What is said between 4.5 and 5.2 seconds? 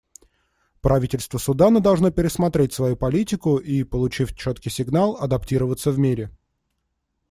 сигнал,